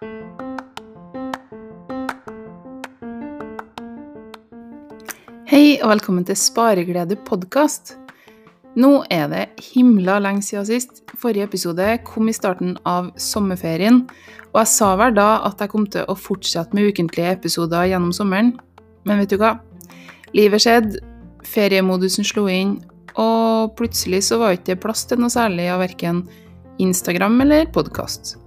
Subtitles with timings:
[0.00, 0.08] Hei
[5.84, 8.00] og velkommen til Spareglede podkast.
[8.80, 11.04] Nå er det himla lenge siden sist.
[11.20, 14.08] Forrige episode kom i starten av sommerferien,
[14.54, 18.16] og jeg sa vel da at jeg kom til å fortsette med ukentlige episoder gjennom
[18.16, 18.56] sommeren.
[19.04, 19.60] Men vet du hva?
[20.32, 21.04] Livet skjedde,
[21.44, 22.80] feriemodusen slo inn,
[23.20, 26.24] og plutselig så var det ikke plass til noe særlig av verken
[26.80, 28.40] Instagram eller podkast.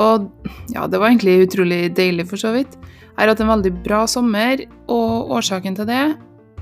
[0.00, 0.28] Og
[0.74, 2.78] ja, det var egentlig utrolig deilig, for så vidt.
[3.14, 6.04] Jeg har hatt en veldig bra sommer, og årsaken til det,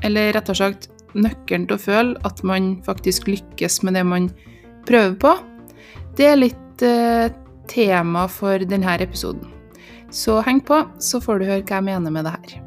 [0.04, 4.28] eller rett og slett nøkkelen til å føle at man faktisk lykkes med det man
[4.88, 5.32] prøver på,
[6.18, 7.32] det er litt eh,
[7.73, 9.48] tema for denne episoden.
[10.12, 12.59] Så heng på, så får du høre hva jeg mener med det her.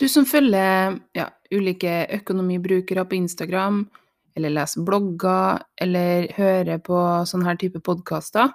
[0.00, 3.82] Du som følger ja, ulike økonomibrukere på Instagram,
[4.36, 6.98] eller leser blogger, eller hører på
[7.28, 8.52] sånne her type podkaster,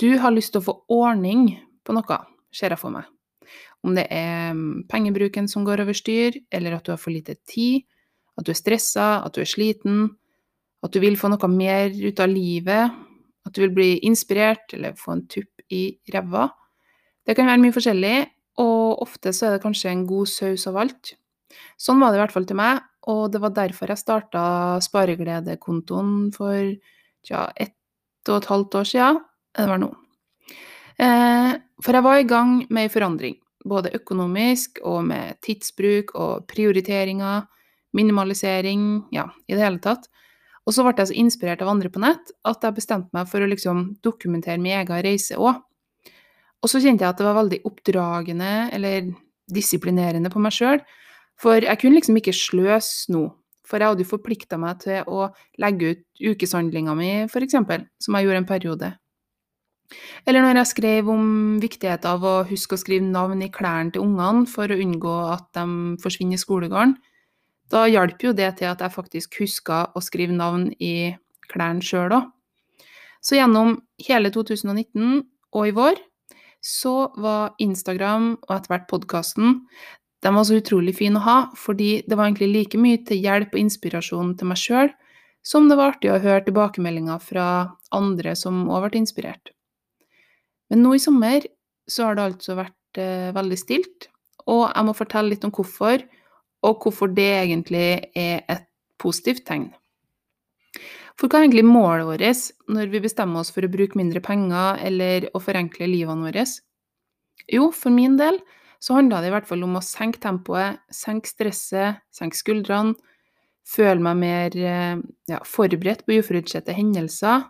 [0.00, 1.48] du har lyst til å få ordning
[1.86, 2.18] på noe,
[2.54, 3.06] ser jeg for meg.
[3.84, 7.36] Om det er mm, pengebruken som går over styr, eller at du har for lite
[7.46, 7.84] tid,
[8.34, 10.06] at du er stressa, at du er sliten,
[10.84, 12.94] at du vil få noe mer ut av livet,
[13.44, 16.48] at du vil bli inspirert eller få en tupp i ræva.
[17.24, 18.16] Det kan være mye forskjellig,
[18.60, 21.14] og ofte så er det kanskje en god saus av alt.
[21.80, 24.44] Sånn var det i hvert fall til meg, og det var derfor jeg starta
[24.84, 26.72] Sparegledekontoen for
[27.24, 27.76] tja, ett
[28.28, 29.20] og et halvt år siden
[29.54, 29.90] det var nå.
[30.98, 31.52] Eh,
[31.82, 37.44] for jeg var i gang med ei forandring, både økonomisk og med tidsbruk og prioriteringer,
[37.94, 40.08] minimalisering, ja, i det hele tatt.
[40.64, 43.44] Og så ble jeg så inspirert av andre på nett at jeg bestemte meg for
[43.44, 45.60] å liksom dokumentere min egen reise òg.
[46.64, 49.10] Og så kjente jeg at det var veldig oppdragende, eller
[49.52, 50.80] disiplinerende på meg sjøl,
[51.40, 53.28] for jeg kunne liksom ikke sløse nå.
[53.64, 55.30] For jeg hadde jo forplikta meg til å
[55.62, 58.90] legge ut ukeshandlinga mi, f.eks., som jeg gjorde en periode.
[60.28, 61.24] Eller når jeg skrev om
[61.62, 65.48] viktigheten av å huske å skrive navn i klærne til ungene for å unngå at
[65.56, 66.96] de forsvinner i skolegården,
[67.72, 71.14] da hjalp jo det til at jeg faktisk huska å skrive navn i
[71.48, 72.30] klærne sjøl òg.
[73.24, 75.22] Så gjennom hele 2019
[75.56, 76.00] og i vår
[76.64, 79.62] så var Instagram og etter hvert podkasten
[80.24, 83.52] de var så utrolig fine å ha, fordi det var egentlig like mye til hjelp
[83.52, 84.92] og inspirasjon til meg sjøl
[85.44, 87.46] som det var artig å høre tilbakemeldinger fra
[87.92, 89.52] andre som òg ble inspirert.
[90.72, 91.44] Men nå i sommer
[91.90, 94.08] så har det altså vært eh, veldig stilt,
[94.48, 96.06] og jeg må fortelle litt om hvorfor,
[96.64, 98.64] og hvorfor det egentlig er et
[99.00, 99.68] positivt tegn.
[101.20, 104.80] For hva er egentlig målet vårt når vi bestemmer oss for å bruke mindre penger
[104.82, 106.46] eller å forenkle livene våre?
[107.52, 108.40] Jo, for min del
[108.84, 112.92] så handla det i hvert fall om å senke tempoet, senke stresset, senke skuldrene,
[113.64, 114.96] føle meg mer eh,
[115.30, 117.46] ja, forberedt på uforutsette hendelser,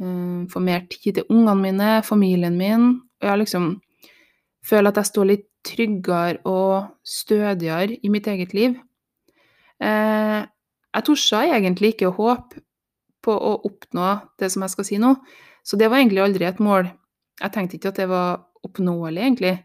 [0.00, 2.88] Eh, få mer tid til ungene mine, familien min.
[3.20, 3.66] Og jeg liksom
[4.64, 8.78] føler at jeg står litt tryggere og stødigere i mitt eget liv.
[9.80, 10.40] Eh,
[10.94, 12.62] jeg torde egentlig ikke å håpe
[13.20, 15.12] på å oppnå det som jeg skal si nå,
[15.62, 16.88] så det var egentlig aldri et mål.
[17.40, 19.58] Jeg tenkte ikke at det var oppnåelig, egentlig.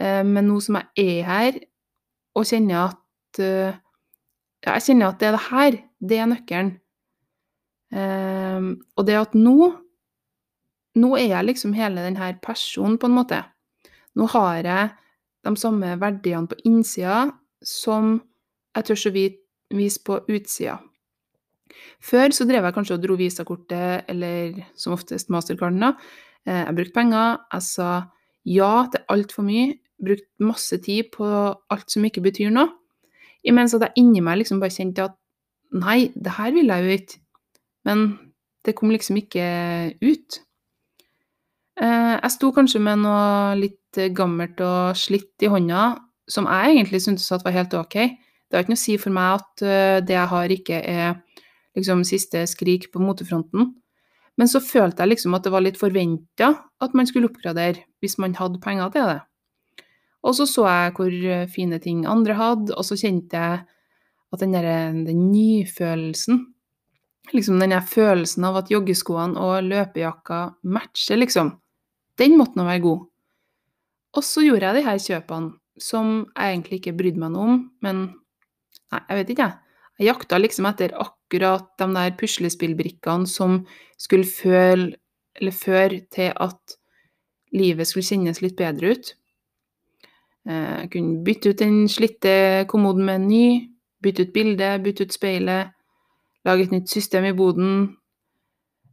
[0.00, 1.60] Eh, men nå som jeg er her
[2.34, 3.00] og kjenner at
[4.64, 6.68] ja, Jeg kjenner at det er det her, det er nøkkelen.
[7.94, 8.68] Um,
[8.98, 9.72] og det at nå
[10.94, 13.40] Nå er jeg liksom hele denne personen, på en måte.
[14.14, 14.90] Nå har jeg
[15.42, 17.32] de samme verdiene på innsida
[17.66, 18.20] som
[18.76, 19.12] jeg tør å
[19.74, 20.76] vise på utsida.
[21.98, 25.92] Før så drev jeg kanskje og dro visakortet, eller som oftest mastercarden, da.
[26.46, 27.90] Eh, jeg brukte penger, jeg sa
[28.44, 29.74] ja til altfor mye,
[30.04, 31.26] brukt masse tid på
[31.70, 32.72] alt som ikke betyr noe.
[33.44, 35.16] Imens at jeg inni meg liksom bare kjente at
[35.74, 37.20] nei, det her vil jeg jo ikke.
[37.84, 38.04] Men
[38.64, 39.44] det kom liksom ikke
[40.00, 40.40] ut.
[41.80, 45.94] Eh, jeg sto kanskje med noe litt gammelt og slitt i hånda,
[46.30, 47.96] som jeg egentlig syntes at var helt ok.
[47.98, 51.16] Det har ikke noe å si for meg at eh, det jeg har, ikke er
[51.76, 53.74] liksom siste skrik på motefronten.
[54.40, 56.50] Men så følte jeg liksom at det var litt forventa
[56.82, 59.20] at man skulle oppgradere hvis man hadde penger til det.
[60.24, 63.62] Og så så jeg hvor fine ting andre hadde, og så kjente jeg
[64.34, 64.66] at den, der,
[65.06, 66.40] den nyfølelsen
[67.32, 71.54] liksom den følelsen av at joggeskoene og løpejakka matcher, liksom,
[72.20, 73.04] den måtte nå være god.
[74.14, 77.62] Og så gjorde jeg de her kjøpene som jeg egentlig ikke brydde meg noe om,
[77.82, 78.02] men
[78.92, 79.60] nei, jeg vet ikke, jeg.
[79.94, 83.66] Jeg jakta liksom etter akkurat de der puslespillbrikkene som
[83.98, 84.94] skulle føle,
[85.34, 86.76] eller føre til at
[87.54, 89.14] livet skulle kjennes litt bedre ut.
[90.48, 93.46] Eh, jeg kunne bytte ut den slitte kommoden med en ny,
[94.02, 95.72] bytte ut bildet, bytte ut speilet,
[96.44, 97.96] lage et nytt system i boden.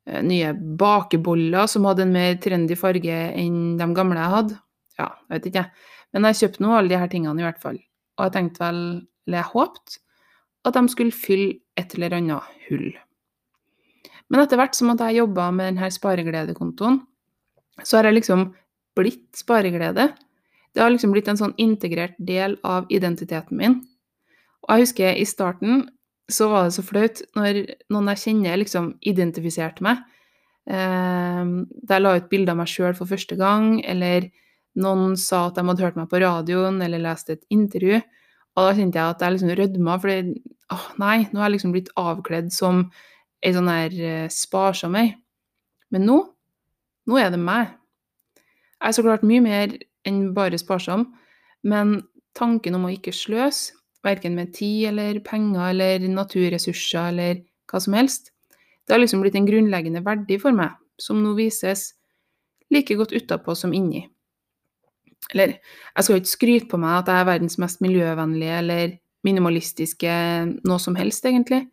[0.07, 4.55] eh, nye bakeboller som hadde en mer trendy farge enn de gamle jeg hadde.
[4.97, 5.71] Ja, jeg vet ikke, jeg.
[6.13, 7.77] Men jeg kjøpte nå alle de her tingene i hvert fall.
[8.17, 8.79] Og jeg tenkte vel,
[9.27, 9.99] eller jeg håpte,
[10.67, 12.91] at de skulle fylle et eller annet hull.
[14.31, 17.01] Men etter hvert som at jeg jobba med denne sparegledekontoen,
[17.83, 18.51] så har jeg liksom
[18.95, 20.11] blitt spareglede.
[20.71, 23.81] Det har liksom blitt en sånn integrert del av identiteten min.
[24.67, 25.87] Og jeg husker i starten
[26.31, 27.61] så var det så flaut når
[27.91, 29.99] noen jeg kjenner, liksom identifiserte meg.
[30.69, 31.43] Eh,
[31.81, 34.29] da jeg la ut bilde av meg sjøl for første gang, eller
[34.79, 37.99] noen sa at de hadde hørt meg på radioen eller lest et intervju.
[38.57, 40.11] Og da kjente jeg at jeg liksom rødma, for
[40.75, 42.83] åh, nei, nå har jeg liksom blitt avkledd som
[43.41, 45.13] ei sånn her eh, sparsom ei.
[45.91, 46.17] Men nå,
[47.07, 47.71] nå er det meg.
[48.81, 49.75] Jeg er så klart mye mer
[50.07, 51.05] enn bare sparsom,
[51.67, 51.99] men
[52.37, 57.93] tanken om å ikke sløse, verken med tid eller penger eller naturressurser eller hva som
[57.93, 58.31] helst,
[58.87, 61.91] det har liksom blitt en grunnleggende verdi for meg, som nå vises
[62.73, 64.07] like godt utapå som inni.
[65.31, 68.95] Eller jeg skal jo ikke skryte på meg at jeg er verdens mest miljøvennlige eller
[69.27, 70.15] minimalistiske
[70.65, 71.67] noe som helst, egentlig.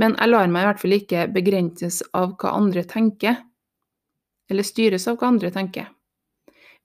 [0.00, 3.40] Men jeg lar meg i hvert fall ikke begrenses av hva andre tenker,
[4.50, 5.88] eller styres av hva andre tenker.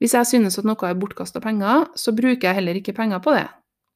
[0.00, 3.32] Hvis jeg synes at noe er bortkasta penger, så bruker jeg heller ikke penger på
[3.36, 3.46] det.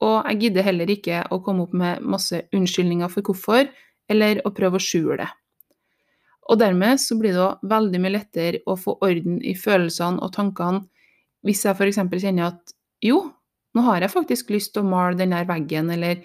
[0.00, 3.68] Og jeg gidder heller ikke å komme opp med masse unnskyldninger for hvorfor,
[4.10, 5.28] eller å prøve å skjule det.
[6.50, 10.32] Og dermed så blir det òg veldig mye lettere å få orden i følelsene og
[10.34, 10.86] tankene
[11.46, 12.00] hvis jeg f.eks.
[12.20, 13.22] kjenner at jo,
[13.74, 16.20] nå har jeg faktisk lyst til å male den der veggen, eller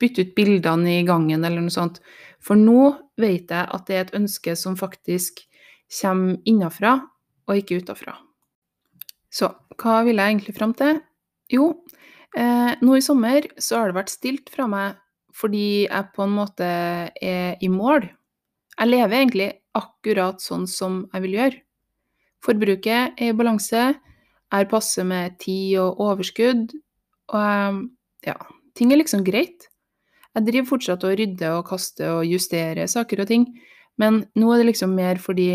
[0.00, 2.00] bytte ut bildene i gangen, eller noe sånt.
[2.40, 5.42] For nå vet jeg at det er et ønske som faktisk
[6.00, 6.98] kommer innafra,
[7.46, 8.16] og ikke utafra.
[9.30, 11.00] Så hva vil jeg egentlig fram til?
[11.52, 11.68] Jo,
[12.34, 14.96] eh, nå i sommer så har det vært stilt fra meg
[15.36, 16.66] fordi jeg på en måte
[17.12, 18.06] er i mål.
[18.72, 21.58] Jeg lever egentlig akkurat sånn som jeg vil gjøre.
[22.44, 23.82] Forbruket er i balanse,
[24.54, 26.74] er passe med tid og overskudd.
[27.32, 27.80] Og ehm,
[28.26, 28.36] ja,
[28.78, 29.68] ting er liksom greit.
[30.36, 33.46] Jeg driver fortsatt og rydder og kaster og justerer saker og ting,
[33.96, 35.48] men nå er det liksom mer fordi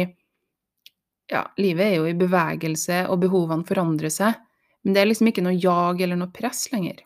[1.32, 4.40] ja, livet er jo i bevegelse, og behovene forandrer seg,
[4.82, 6.98] men det er liksom ikke noe jag eller noe press lenger.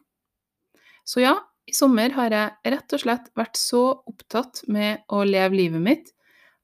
[1.05, 1.35] Så ja,
[1.67, 6.11] i sommer har jeg rett og slett vært så opptatt med å leve livet mitt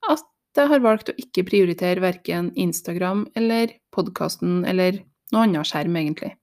[0.09, 0.25] at
[0.57, 4.99] jeg har valgt å ikke prioritere verken Instagram eller podkasten eller
[5.31, 6.35] noe annet skjerm, egentlig.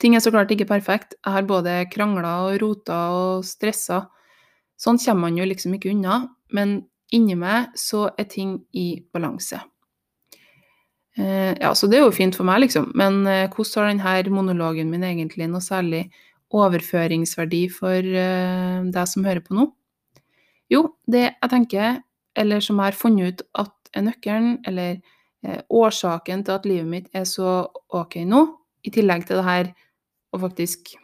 [0.00, 1.16] Ting er så klart ikke perfekt.
[1.24, 4.04] Jeg har både krangla og rota og stressa.
[4.80, 6.82] Sånn kommer man jo liksom ikke unna, men
[7.14, 9.60] inni meg så er ting i balanse.
[11.16, 14.34] Eh, ja, så det er jo fint for meg, liksom, men eh, hvordan har denne
[14.34, 16.08] monologen min egentlig noe særlig
[16.54, 19.68] overføringsverdi for eh, deg som hører på nå?
[20.72, 22.00] Jo, det jeg tenker,
[22.34, 24.98] eller som jeg har funnet ut at er nøkkelen, eller
[25.68, 28.44] årsaken til at livet mitt er så OK nå,
[28.84, 29.70] i tillegg til det her
[30.34, 30.94] å faktisk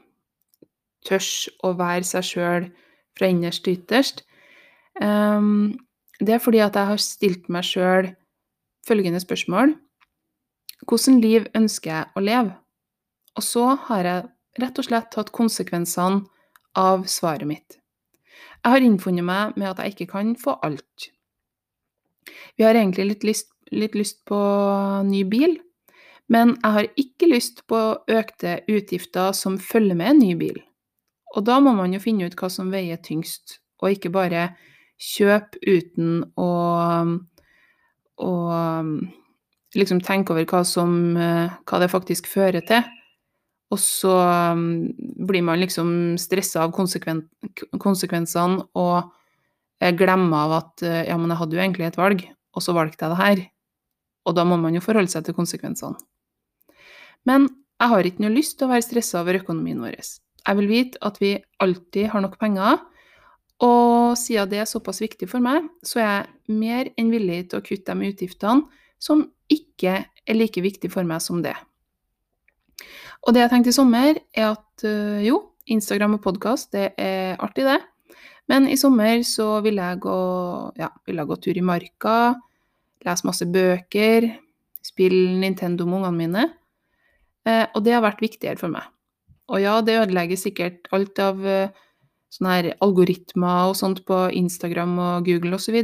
[1.06, 2.66] tørs å være seg sjøl
[3.16, 4.24] fra innerst til ytterst,
[5.00, 5.78] um,
[6.20, 8.10] det er fordi at jeg har stilt meg sjøl
[8.88, 9.76] følgende spørsmål
[10.88, 12.54] Hvordan liv ønsker jeg å leve?
[13.36, 16.22] Og så har jeg rett og slett tatt konsekvensene
[16.80, 17.76] av svaret mitt.
[18.64, 21.10] Jeg har innfunnet meg med at jeg ikke kan få alt.
[22.56, 24.38] Vi har egentlig litt lyst litt lyst på
[25.06, 25.58] ny bil,
[26.30, 27.78] men jeg har ikke lyst på
[28.10, 30.60] økte utgifter som følger med en ny bil.
[31.34, 34.50] Og da må man jo finne ut hva som veier tyngst, og ikke bare
[35.00, 36.50] kjøpe uten å,
[38.20, 38.32] å
[39.74, 42.82] liksom tenke over hva, som, hva det faktisk fører til.
[43.70, 44.14] Og så
[45.26, 47.22] blir man liksom stressa av konsekven
[47.78, 49.12] konsekvensene og
[49.98, 53.14] glemmer av at ja, men jeg hadde jo egentlig et valg, og så valgte jeg
[53.14, 53.42] det her.
[54.28, 55.98] Og da må man jo forholde seg til konsekvensene.
[57.28, 57.48] Men
[57.80, 59.96] jeg har ikke noe lyst til å være stressa over økonomien vår.
[60.00, 62.80] Jeg vil vite at vi alltid har nok penger,
[63.60, 67.60] og siden det er såpass viktig for meg, så er jeg mer enn villig til
[67.60, 71.56] å kutte de utgiftene som ikke er like viktig for meg som det.
[73.26, 77.36] Og det jeg tenkte i sommer, er at øh, jo, Instagram og podkast, det er
[77.42, 77.80] artig, det.
[78.48, 80.00] Men i sommer så ville jeg
[80.80, 82.14] ja, vil jeg gå tur i marka,
[83.06, 84.28] lese masse bøker,
[84.84, 86.48] spille Nintendo med ungene mine.
[87.48, 88.88] Eh, og det har vært viktigere for meg.
[89.50, 91.72] Og ja, det ødelegger sikkert alt av eh,
[92.30, 95.80] sånne her algoritmer og sånt på Instagram og Google osv.,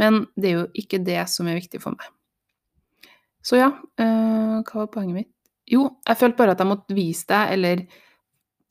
[0.00, 2.08] men det er jo ikke det som er viktig for meg.
[3.44, 3.68] Så ja,
[4.00, 5.30] eh, hva var poenget mitt?
[5.68, 7.84] Jo, jeg følte bare at jeg måtte vise deg, eller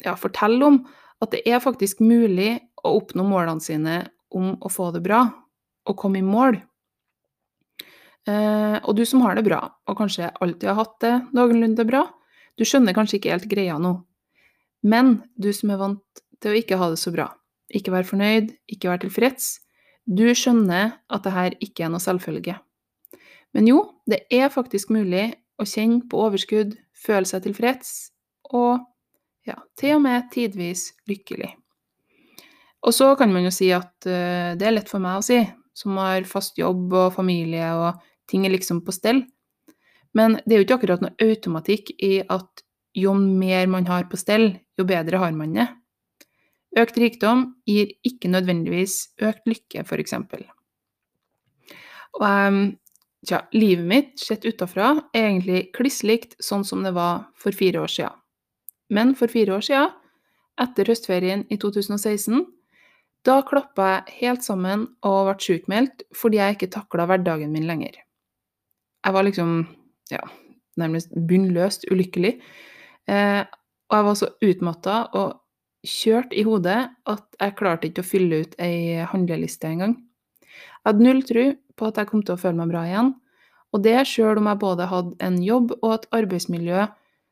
[0.03, 0.81] ja, fortelle om,
[1.21, 3.95] at det er faktisk mulig å oppnå målene sine
[4.33, 5.23] om å få det bra,
[5.87, 6.57] og komme i mål.
[8.29, 12.05] Eh, og du som har det bra, og kanskje alltid har hatt det noenlunde bra,
[12.59, 13.95] du skjønner kanskje ikke helt greia nå.
[14.85, 17.29] Men du som er vant til å ikke ha det så bra,
[17.73, 19.53] ikke være fornøyd, ikke være tilfreds,
[20.05, 22.57] du skjønner at det her ikke er noe selvfølge.
[23.55, 28.11] Men jo, det er faktisk mulig å kjenne på overskudd, føle seg tilfreds
[28.51, 28.81] og
[29.47, 31.49] ja, til og med tidvis lykkelig.
[32.85, 35.39] Og så kan man jo si at uh, det er lett for meg å si,
[35.77, 39.25] som har fast jobb og familie og ting er liksom på stell.
[40.17, 42.65] Men det er jo ikke akkurat noe automatikk i at
[42.97, 45.67] jo mer man har på stell, jo bedre har man det.
[46.79, 50.15] Økt rikdom gir ikke nødvendigvis økt lykke, f.eks.
[52.19, 52.61] Og um,
[53.27, 57.83] tja, livet mitt sett utafra er egentlig kliss likt sånn som det var for fire
[57.83, 58.15] år siden.
[58.91, 59.91] Men for fire år siden,
[60.59, 62.43] etter høstferien i 2016,
[63.27, 67.99] da klappa jeg helt sammen og ble sjukmeldt fordi jeg ikke takla hverdagen min lenger.
[69.01, 69.53] Jeg var liksom
[70.11, 70.21] ja,
[70.77, 72.35] nærmest bunnløst ulykkelig.
[73.09, 73.41] Eh,
[73.91, 75.37] og jeg var så utmatta og
[75.87, 76.77] kjørt i hodet
[77.09, 79.97] at jeg klarte ikke å fylle ut ei handleliste engang.
[80.45, 81.45] Jeg hadde null tro
[81.77, 83.13] på at jeg kom til å føle meg bra igjen,
[83.71, 86.85] og det sjøl om jeg både hadde en jobb og et arbeidsmiljø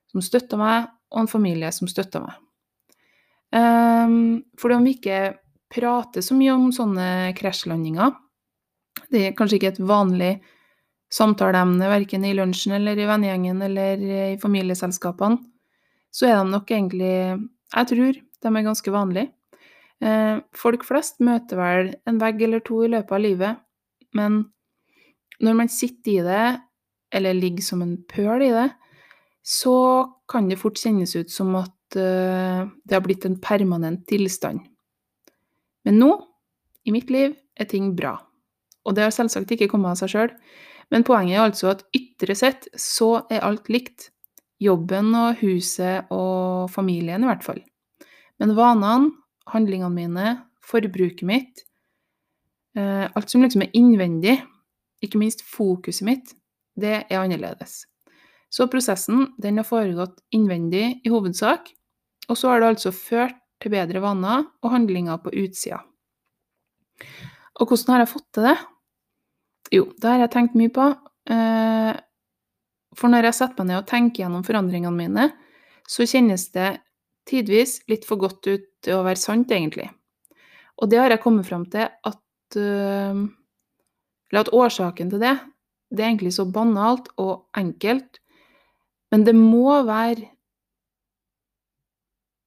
[0.09, 2.35] som støtta meg, og en familie som støtta meg.
[3.53, 4.15] Eh,
[4.61, 5.21] fordi om vi ikke
[5.69, 7.07] prater så mye om sånne
[7.37, 8.15] krasjlandinger.
[9.09, 10.31] Det er kanskje ikke et vanlig
[11.13, 15.41] samtaleemne verken i lunsjen eller i vennegjengen eller i familieselskapene.
[16.13, 17.13] Så er de nok egentlig
[17.69, 19.29] Jeg tror de er ganske vanlige.
[20.01, 23.59] Eh, folk flest møter vel en vegg eller to i løpet av livet,
[24.15, 24.45] men
[25.43, 26.45] når man sitter i det,
[27.13, 28.69] eller ligger som en pøl i det,
[29.45, 29.75] så
[30.29, 34.61] kan det fort kjennes ut som at eh, det har blitt en permanent tilstand.
[35.87, 36.09] Men nå,
[36.85, 38.15] i mitt liv, er ting bra.
[38.87, 40.33] Og det har selvsagt ikke kommet av seg sjøl,
[40.89, 44.09] men poenget er altså at ytre sett så er alt likt.
[44.59, 47.61] Jobben og huset og familien, i hvert fall.
[48.41, 49.13] Men vanene,
[49.47, 50.33] handlingene mine,
[50.65, 51.63] forbruket mitt,
[52.75, 54.35] eh, alt som liksom er innvendig,
[55.03, 56.33] ikke minst fokuset mitt,
[56.75, 57.85] det er annerledes.
[58.49, 61.69] Så prosessen den har foregått innvendig i hovedsak,
[62.29, 65.81] og så har det altså ført til bedre vaner og handlinger på utsida.
[67.59, 68.57] Og hvordan har jeg fått til det?
[69.73, 70.85] Jo, det har jeg tenkt mye på.
[71.29, 71.91] Eh,
[72.97, 75.27] for når jeg setter meg ned og tenker gjennom forandringene mine,
[75.89, 76.71] så kjennes det
[77.29, 79.89] tidvis litt for godt ut til å være sant, egentlig.
[80.79, 83.27] Og det har jeg kommet fram til at eh,
[84.29, 85.35] Eller at årsaken til det,
[85.89, 88.19] det er egentlig så banalt og enkelt,
[89.09, 90.29] men det må være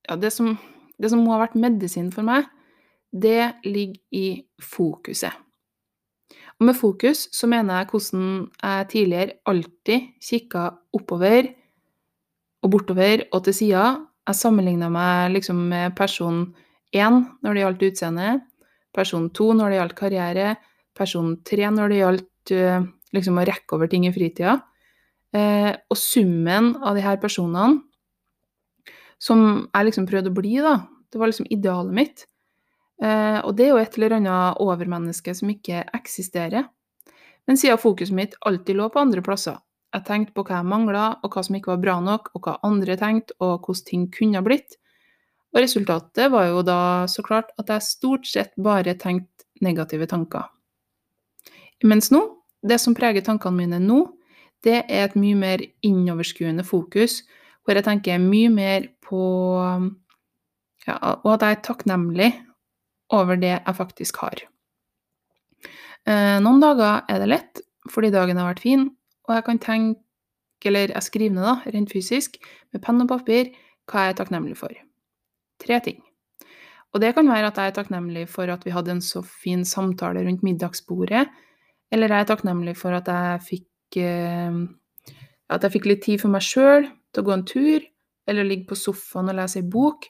[0.07, 0.57] Ja, det som
[1.03, 2.47] det som må ha vært medisin for meg,
[3.11, 4.27] det ligger i
[4.63, 5.35] fokuset.
[6.63, 8.27] Og med fokus så mener jeg hvordan
[8.63, 11.49] jeg tidligere alltid kikka oppover
[12.63, 13.87] og bortover og til sida.
[14.23, 16.45] Jeg sammenligna meg liksom med person
[16.95, 18.29] én når det gjaldt utseende,
[18.95, 20.55] person to når det gjaldt karriere,
[20.95, 24.61] person tre når det gjaldt eh, liksom å rekke over ting i fritida.
[25.35, 27.81] Eh, og summen av de her personene
[29.19, 30.79] som jeg liksom prøvde å bli, da.
[31.11, 32.29] Det var liksom idealet mitt.
[33.03, 36.69] Eh, og det er jo et eller annet overmenneske som ikke eksisterer.
[37.51, 39.59] Men siden fokuset mitt alltid lå på andre plasser,
[39.93, 42.55] jeg tenkte på hva jeg mangla, og hva som ikke var bra nok, og hva
[42.65, 44.79] andre tenkte, og hvordan ting kunne ha blitt.
[45.53, 46.79] Og resultatet var jo da
[47.11, 50.49] så klart at jeg stort sett bare tenkte negative tanker.
[51.85, 52.23] Mens nå,
[52.65, 54.01] det som preger tankene mine nå,
[54.65, 57.21] det er et mye mer innoverskuende fokus,
[57.67, 59.23] hvor jeg tenker mye mer på
[60.87, 62.31] ja, Og at jeg er takknemlig
[63.13, 64.45] over det jeg faktisk har.
[66.09, 68.89] Eh, noen dager er det lett, fordi dagen har vært fin,
[69.29, 70.01] og jeg kan tenke,
[70.67, 72.39] eller jeg skriver ned, rent fysisk,
[72.73, 73.53] med penn og papir,
[73.91, 74.75] hva jeg er takknemlig for.
[75.63, 76.01] Tre ting.
[76.93, 79.65] Og det kan være at jeg er takknemlig for at vi hadde en så fin
[79.65, 81.27] samtale rundt middagsbordet,
[81.93, 84.63] eller jeg er takknemlig for at jeg fikk eh,
[85.53, 87.85] at jeg fikk litt tid for meg sjøl til å gå en tur,
[88.29, 90.07] eller ligge på sofaen og lese ei bok.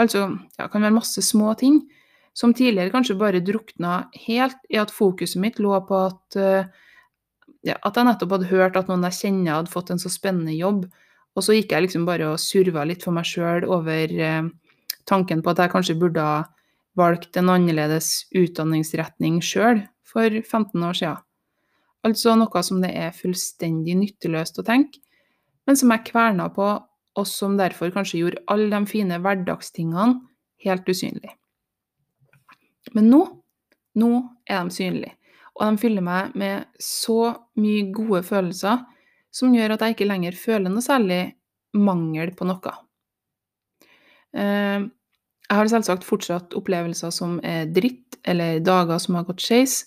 [0.00, 1.80] Altså, ja, det kan være masse små ting
[2.36, 6.68] som tidligere kanskje bare drukna helt i at fokuset mitt lå på at, uh,
[7.66, 10.54] ja, at jeg nettopp hadde hørt at noen jeg kjenner hadde fått en så spennende
[10.56, 10.86] jobb,
[11.36, 14.48] og så gikk jeg liksom bare og surva litt for meg sjøl over uh,
[15.10, 16.40] tanken på at jeg kanskje burde ha
[16.98, 21.16] valgt en annerledes utdanningsretning sjøl for 15 år sia.
[22.06, 25.02] Altså noe som det er fullstendig nytteløst å tenke,
[25.68, 26.70] men som jeg kverna på,
[27.18, 30.22] og som derfor kanskje gjorde alle de fine hverdagstingene
[30.64, 31.34] helt usynlige.
[32.96, 33.24] Men nå,
[34.00, 34.10] nå
[34.48, 35.16] er de synlige.
[35.58, 38.86] Og de fyller meg med så mye gode følelser
[39.34, 41.20] som gjør at jeg ikke lenger føler noe særlig
[41.76, 42.72] mangel på noe.
[44.34, 44.86] Eh,
[45.50, 49.82] jeg har selvsagt fortsatt opplevelser som er dritt, eller dager som har gått skeis,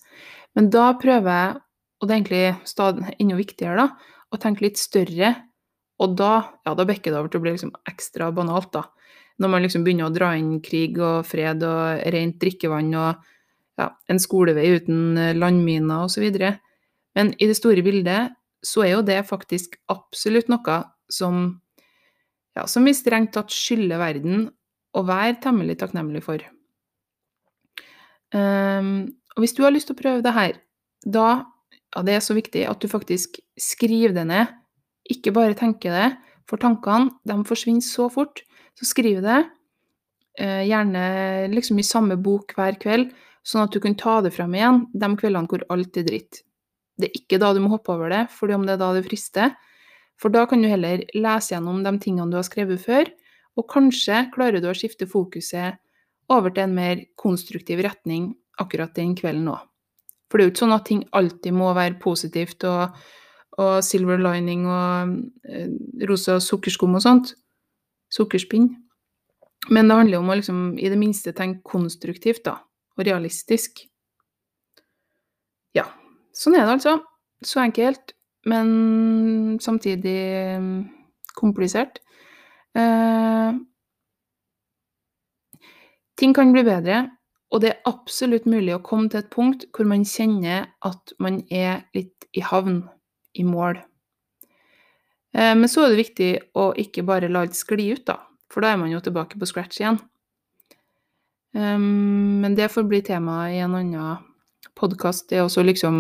[0.58, 1.62] men da prøver jeg,
[2.00, 5.32] og det er egentlig stadig enda viktigere, da, å tenke litt større,
[6.04, 6.34] og da,
[6.66, 8.84] ja, da bekker det over til å bli liksom ekstra banalt, da.
[9.42, 13.24] Når man liksom begynner å dra inn krig og fred og rent drikkevann og
[13.82, 16.28] ja, en skolevei uten landminer osv.
[17.18, 20.80] Men i det store bildet så er jo det faktisk absolutt noe
[21.12, 21.46] som,
[22.56, 24.46] ja, som vi strengt tatt skylder verden
[24.94, 26.44] å være temmelig takknemlig for.
[28.34, 30.56] Um, og hvis du har lyst til å prøve det her,
[31.04, 31.28] da
[31.94, 34.54] ja, det er så viktig at du faktisk skriver det ned.
[35.12, 36.10] Ikke bare tenker det,
[36.50, 38.42] for tankene de forsvinner så fort.
[38.80, 39.44] Så skriv det,
[40.40, 41.04] eh, gjerne
[41.54, 43.12] liksom i samme bok hver kveld,
[43.44, 46.42] sånn at du kan ta det frem igjen de kveldene hvor alt er dritt.
[46.98, 49.06] Det er ikke da du må hoppe over det, fordi om det er da det
[49.08, 49.56] frister.
[50.22, 53.10] For da kan du heller lese gjennom de tingene du har skrevet før,
[53.58, 55.80] og kanskje klarer du å skifte fokuset
[56.32, 59.62] over til en mer konstruktiv retning akkurat den kvelden òg.
[60.30, 62.96] For det er jo ikke sånn at ting alltid må være positivt og,
[63.62, 65.12] og silver lining og
[65.46, 65.68] eh,
[66.10, 67.34] rosa sukkerskum og sånt.
[68.14, 68.70] Sukkerspinn.
[69.72, 72.60] Men det handler om å liksom, i det minste tenke konstruktivt, da.
[72.98, 73.86] Og realistisk.
[75.74, 75.88] Ja.
[76.36, 76.98] Sånn er det altså.
[77.44, 78.14] Så enkelt,
[78.50, 80.18] men samtidig
[80.62, 80.78] mm,
[81.40, 82.00] komplisert.
[82.78, 83.52] Eh,
[86.20, 87.04] ting kan bli bedre,
[87.54, 91.42] og det er absolutt mulig å komme til et punkt hvor man kjenner at man
[91.54, 92.84] er litt i havn,
[93.38, 93.78] i mål.
[95.34, 98.20] Eh, men så er det viktig å ikke bare la det skli ut, da,
[98.54, 100.00] for da er man jo tilbake på scratch igjen.
[101.54, 104.24] Um, men det får bli tema i en annen
[104.74, 105.28] podkast.
[105.30, 106.00] Det er også liksom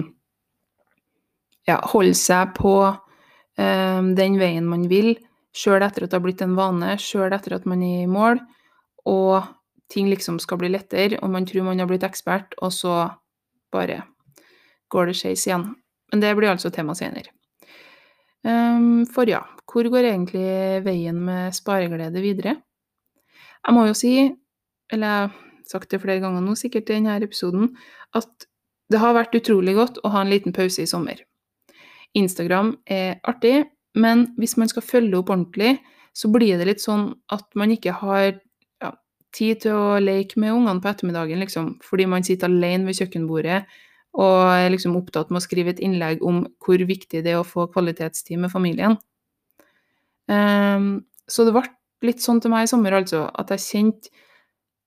[1.69, 5.13] ja, holde seg på um, den veien man vil,
[5.53, 8.41] sjøl etter at det har blitt en vane, sjøl etter at man er i mål,
[9.05, 9.46] og
[9.93, 12.98] ting liksom skal bli lettere, og man tror man har blitt ekspert, og så
[13.74, 14.01] bare
[14.93, 15.69] går det skeis igjen.
[16.11, 17.29] Men det blir altså tema senere.
[18.44, 22.58] Um, for ja, hvor går egentlig veien med spareglede videre?
[23.64, 24.16] Jeg må jo si,
[24.92, 27.72] eller jeg har sagt det flere ganger nå sikkert i denne episoden,
[28.14, 28.48] at
[28.92, 31.24] det har vært utrolig godt å ha en liten pause i sommer.
[32.14, 33.64] Instagram er artig,
[33.96, 35.77] men hvis man skal følge opp ordentlig,
[36.14, 38.36] så blir det litt sånn at man ikke har
[38.84, 38.92] ja,
[39.34, 43.64] tid til å leke med ungene på ettermiddagen, liksom, fordi man sitter alene ved kjøkkenbordet
[44.13, 47.47] og er liksom opptatt med å skrive et innlegg om hvor viktig det er å
[47.47, 48.97] få kvalitetstid med familien.
[50.29, 51.65] Um, så det ble
[52.05, 54.13] litt sånn til meg i sommer, altså, at jeg kjente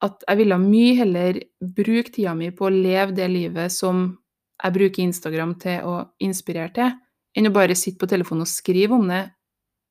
[0.05, 4.11] at jeg ville mye heller bruke tida mi på å leve det livet som
[4.57, 6.93] jeg bruker Instagram til å inspirere til,
[7.37, 9.23] enn å bare sitte på telefonen og skrive om det,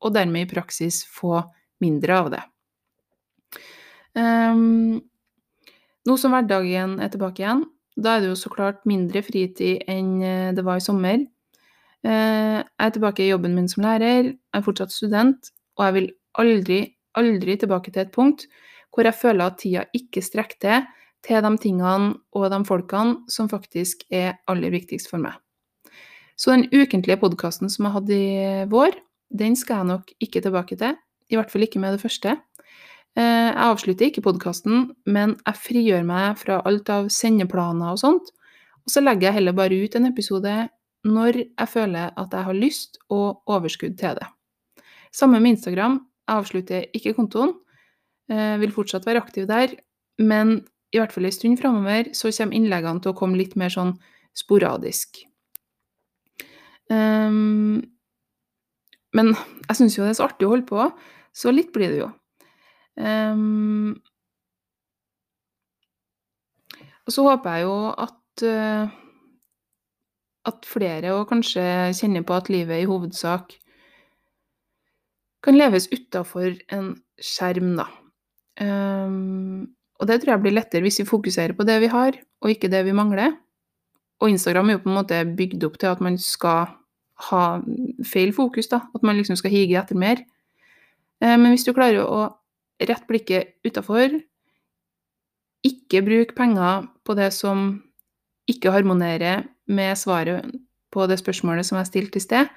[0.06, 1.40] og dermed i praksis få
[1.82, 2.44] mindre av det.
[4.16, 5.02] Um,
[6.06, 7.66] nå som hverdagen er tilbake igjen,
[7.96, 11.24] da er det jo så klart mindre fritid enn eh, det var i sommer.
[12.06, 15.96] Uh, jeg er tilbake i jobben min som lærer, jeg er fortsatt student, og jeg
[15.96, 16.78] vil aldri,
[17.18, 18.46] aldri tilbake til et punkt
[18.94, 20.86] hvor jeg føler at tida ikke strekker til
[21.26, 25.34] til de tingene og de folkene som faktisk er aller viktigst for meg.
[26.38, 28.98] Så den ukentlige podkasten som jeg hadde i vår,
[29.32, 30.98] den skal jeg nok ikke tilbake til.
[31.32, 32.36] I hvert fall ikke med det første.
[33.16, 38.32] Eh, jeg avslutter ikke podkasten, men jeg frigjør meg fra alt av sendeplaner og sånt.
[38.84, 40.56] Og så legger jeg heller bare ut en episode
[41.06, 44.28] når jeg føler at jeg har lyst og overskudd til det.
[45.16, 46.02] Samme med Instagram.
[46.26, 47.54] Jeg avslutter ikke kontoen.
[48.28, 49.78] Jeg eh, vil fortsatt være aktiv der,
[50.20, 50.58] men
[50.92, 53.96] i hvert fall en stund framover så kommer innleggene til å komme litt mer sånn
[54.36, 55.22] sporadisk.
[56.92, 57.82] Um,
[59.16, 60.88] men jeg syns jo det er så artig å holde på,
[61.36, 62.10] så litt blir det jo.
[62.96, 63.96] Um,
[67.06, 68.94] og så håper jeg jo at uh,
[70.46, 71.64] at flere òg kanskje
[71.98, 73.56] kjenner på at livet i hovedsak
[75.46, 77.86] kan leves utafor en skjerm, da.
[78.62, 79.68] Um,
[80.00, 82.72] og det tror jeg blir lettere hvis vi fokuserer på det vi har, og ikke
[82.72, 83.36] det vi mangler.
[84.24, 86.72] Og Instagram er jo på en måte bygd opp til at man skal
[87.30, 87.44] ha
[88.04, 88.82] feil fokus, da.
[88.96, 90.24] At man liksom skal hige etter mer.
[91.22, 92.26] Eh, men hvis du klarer å
[92.82, 94.20] rette blikket utafor,
[95.66, 97.66] ikke bruk penger på det som
[98.50, 100.52] ikke harmonerer med svaret
[100.94, 102.52] på det spørsmålet som jeg stilte i sted,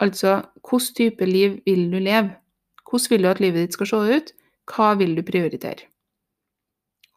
[0.00, 2.36] altså hvilken type liv vil du leve?
[2.84, 4.32] Hvordan vil du at livet ditt skal se ut?
[4.70, 5.88] Hva vil du prioritere?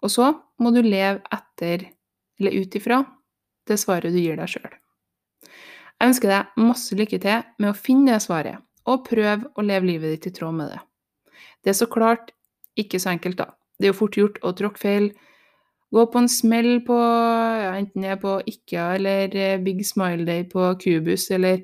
[0.01, 0.31] Og så
[0.61, 1.87] må du leve etter,
[2.39, 3.03] eller ut ifra,
[3.67, 4.73] det svaret du gir deg sjøl.
[5.97, 9.89] Jeg ønsker deg masse lykke til med å finne det svaret, og prøve å leve
[9.89, 10.81] livet ditt i tråd med det.
[11.61, 12.31] Det er så klart
[12.79, 13.51] ikke så enkelt, da.
[13.77, 15.11] Det er jo fort gjort å tråkke feil,
[15.93, 20.25] gå på en smell på ja, enten det er på IKEA eller eh, Big Smile
[20.27, 21.63] Day på Cubus, eller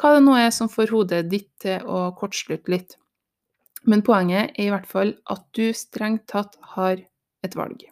[0.00, 2.96] hva det nå er som får hodet ditt til å kortslutte litt.
[3.86, 7.02] Men poenget er i hvert fall at du strengt tatt har
[7.42, 7.82] et valg.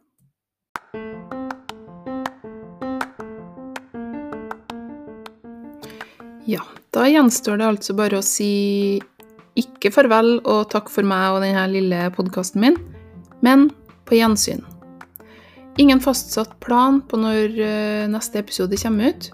[6.50, 8.52] Ja, da gjenstår det altså bare å si
[9.60, 12.78] ikke farvel og takk for meg og denne lille podkasten min,
[13.44, 13.68] men
[14.08, 14.64] på gjensyn.
[15.80, 19.30] Ingen fastsatt plan på når eh, neste episode kommer ut.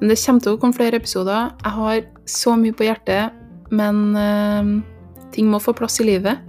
[0.00, 1.52] Men det kommer til å komme flere episoder.
[1.62, 3.36] Jeg har så mye på hjertet,
[3.74, 4.72] men uh,
[5.32, 6.42] ting må få plass i livet.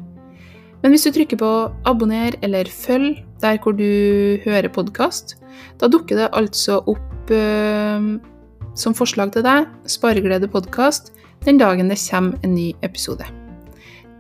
[0.82, 1.52] Men hvis du trykker på
[1.88, 5.38] abonner eller følg der hvor du hører podkast,
[5.80, 8.10] da dukker det altså opp uh,
[8.76, 11.14] som forslag til deg Spareglede podkast
[11.46, 13.26] den dagen det kommer en ny episode.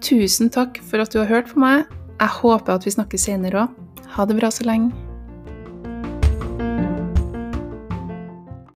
[0.05, 1.89] Tusen takk for at du har hørt på meg.
[2.19, 3.81] Jeg håper at vi snakkes senere òg.
[4.15, 5.04] Ha det bra så lenge.